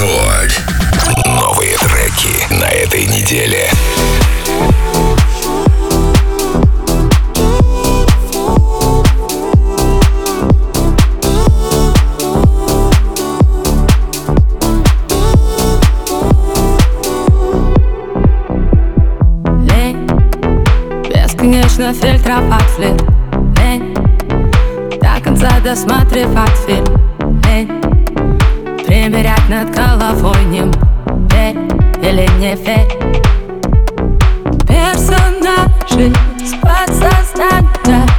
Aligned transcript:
Рекорд. 0.00 0.62
Новые 1.26 1.76
треки 1.76 2.54
на 2.54 2.68
этой 2.70 3.04
неделе. 3.04 3.68
Бесконечно 21.08 21.92
фильтровать 21.92 22.78
Лень 22.78 23.94
До 25.00 25.22
конца 25.22 25.60
досматривать 25.60 26.56
фильм 26.66 26.99
Примерять 28.90 29.48
над 29.48 29.72
головой 29.72 30.44
ним 30.46 30.72
Верь 31.30 31.56
или 32.02 32.28
не 32.40 32.56
верь 32.56 32.88
Персонажи 34.66 36.12
с 36.44 36.54
подсознания 36.60 38.09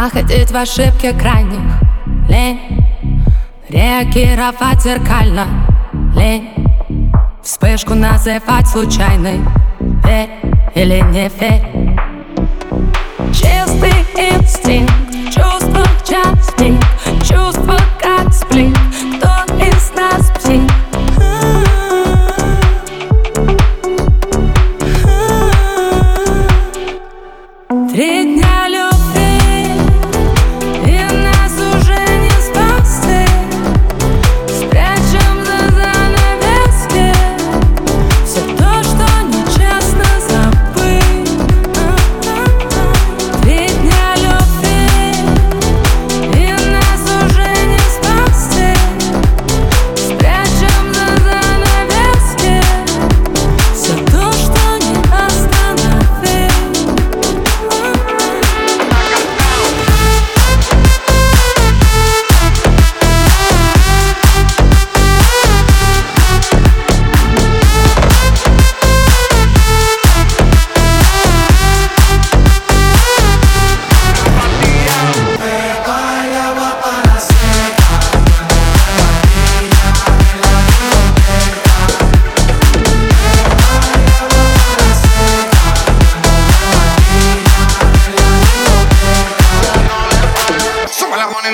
Находить 0.00 0.50
в 0.50 0.56
ошибке 0.56 1.12
крайних. 1.12 1.60
Лень 2.30 2.58
Реагировать 3.68 4.80
зеркально. 4.82 5.46
Лень 6.16 6.48
Вспышку 7.42 7.94
называть 7.94 8.66
случайной. 8.66 9.40
Верь 9.78 10.30
или 10.74 11.02
не 11.12 11.28
верь 11.38 11.98
Чистый 13.34 13.92
инстинкт 14.16 14.90
Чувство 15.34 15.84
час 16.08 16.50
пик 16.56 16.80
Чувство 17.22 17.76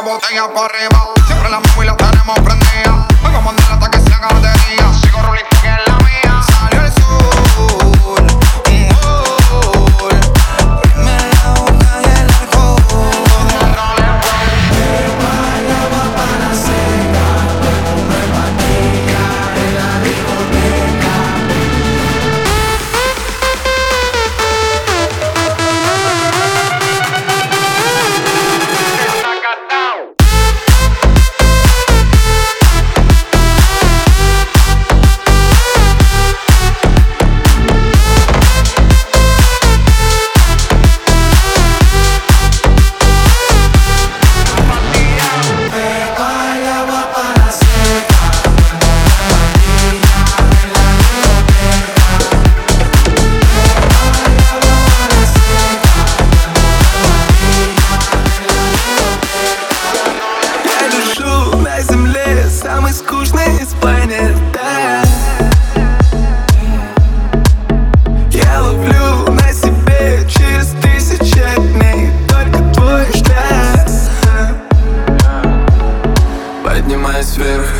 botella 0.00 0.48
para 0.54 0.66
arriba. 0.66 1.08
Siempre 1.26 1.50
la 1.50 1.60
muevo 1.60 1.82
y 1.82 1.86
la 1.86 1.96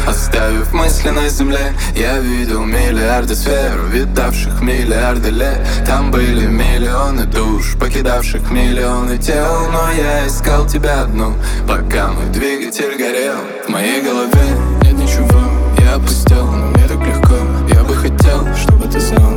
оставив 0.06 0.72
мысли 0.72 1.10
на 1.10 1.28
земле. 1.28 1.72
Я 1.94 2.18
видел 2.18 2.64
миллиарды 2.64 3.34
сфер, 3.34 3.80
видавших 3.90 4.60
миллиарды 4.60 5.30
лет. 5.30 5.60
Там 5.86 6.10
были 6.10 6.46
миллионы 6.46 7.24
душ, 7.24 7.76
покидавших 7.78 8.50
миллионы 8.50 9.18
тел. 9.18 9.70
Но 9.72 9.90
я 9.92 10.26
искал 10.26 10.66
тебя 10.66 11.02
одну, 11.02 11.34
пока 11.66 12.08
мой 12.08 12.26
двигатель 12.26 12.96
горел. 12.96 13.36
В 13.66 13.70
моей 13.70 14.02
голове 14.02 14.48
нет 14.82 14.94
ничего, 14.94 15.40
я 15.78 15.94
опустел, 15.94 16.46
но 16.46 16.66
мне 16.66 16.86
так 16.86 17.00
легко. 17.06 17.36
Я 17.68 17.84
бы 17.84 17.94
хотел, 17.94 18.46
чтобы 18.56 18.86
ты 18.88 19.00
знал, 19.00 19.27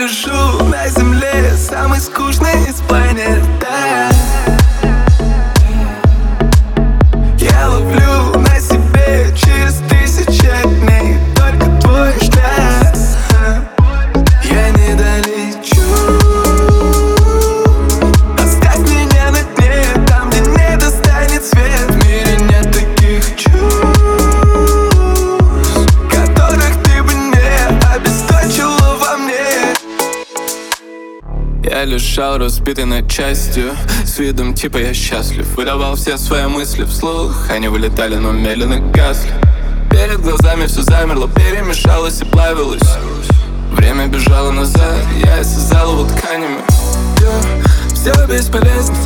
лежу 0.00 0.64
на 0.64 0.88
земле, 0.88 1.54
самый 1.58 2.00
скучный 2.00 2.64
из 2.66 2.80
планеты 2.80 3.09
разбиты 32.40 32.86
на 32.86 33.06
части 33.06 33.64
С 34.04 34.18
видом 34.18 34.54
типа 34.54 34.78
я 34.78 34.94
счастлив. 34.94 35.46
Выдавал 35.56 35.94
все 35.94 36.16
свои 36.16 36.46
мысли 36.46 36.84
вслух. 36.84 37.50
Они 37.50 37.68
вылетали, 37.68 38.16
но 38.16 38.32
медленно 38.32 38.80
гасли. 38.80 39.30
Перед 39.90 40.20
глазами 40.22 40.66
все 40.66 40.82
замерло, 40.82 41.28
перемешалось 41.28 42.20
и 42.22 42.24
плавилось. 42.24 42.82
Время 43.72 44.06
бежало 44.06 44.50
назад, 44.50 44.96
я 45.22 45.44
связал 45.44 45.92
его 45.92 46.08
тканями. 46.08 46.58
Все, 47.94 48.12
все 48.12 48.26
бесполезно, 48.26 48.96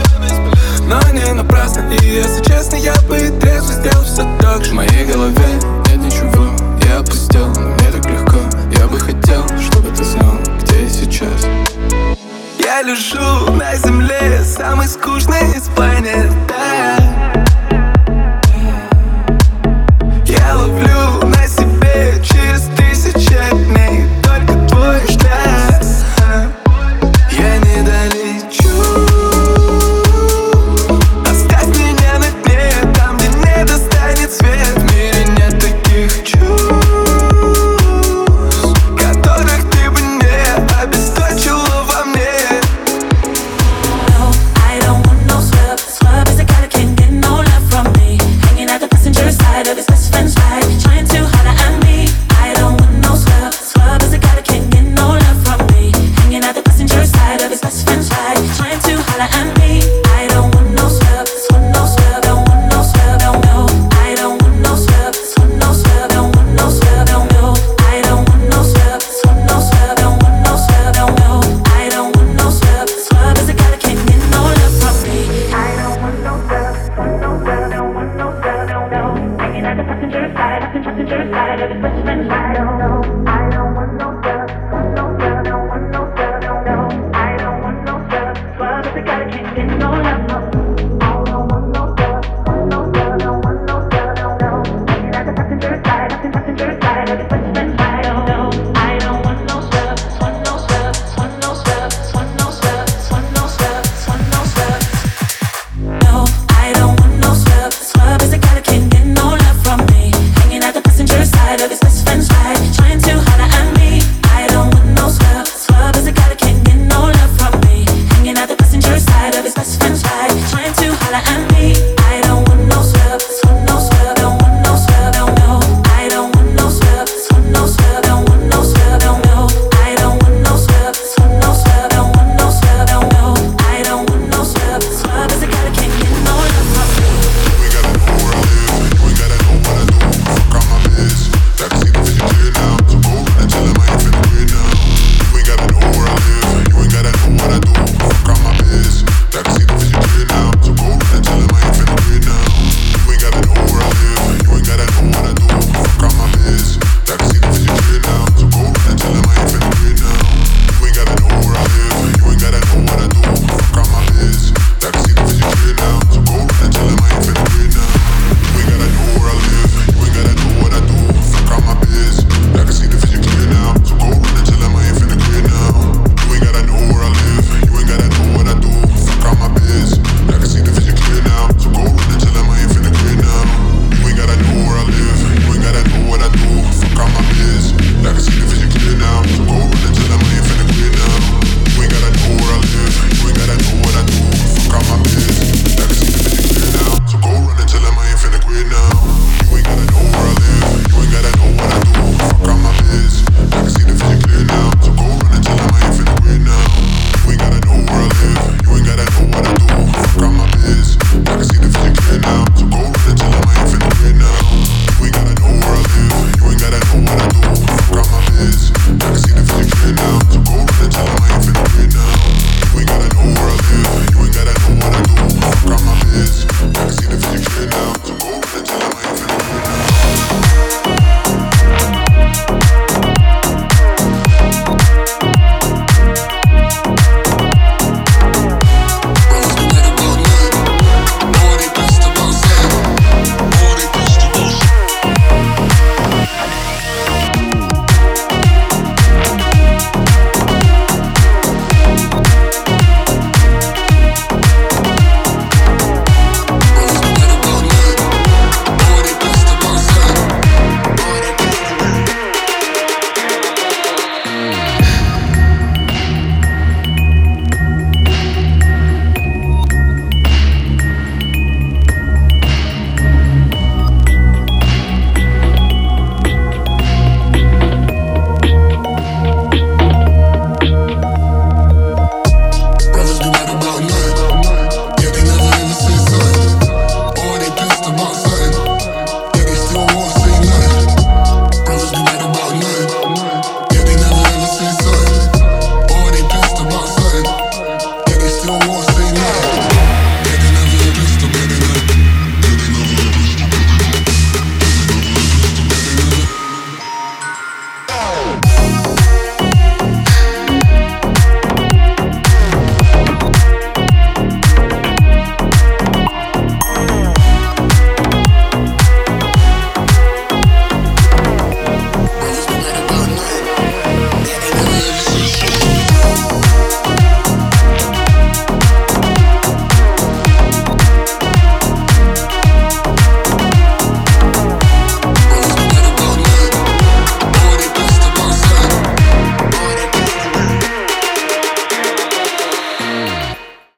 но 0.88 1.00
не 1.10 1.32
напрасно. 1.32 1.92
И 2.00 2.06
если 2.06 2.42
честно, 2.44 2.76
я 2.76 2.94
бы 3.08 3.18
трезво 3.40 3.72
сделал 3.72 4.04
все 4.04 4.26
так 4.40 4.64
же. 4.64 4.70
В 4.70 4.74
моей 4.74 5.04
голове 5.04 5.83